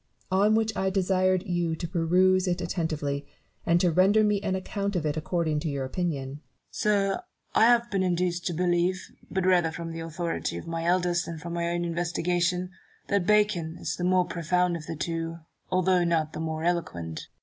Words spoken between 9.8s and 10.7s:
the authority of